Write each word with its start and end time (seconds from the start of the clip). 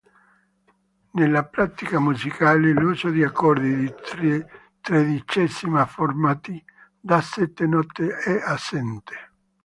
Nella 1.11 1.45
pratica 1.45 1.99
musicale 1.99 2.71
l'uso 2.71 3.11
di 3.11 3.23
accordi 3.23 3.85
di 4.19 4.45
tredicesima 4.81 5.85
formati 5.85 6.59
da 6.99 7.21
sette 7.21 7.67
note 7.67 8.07
è 8.17 8.41
assente. 8.43 9.29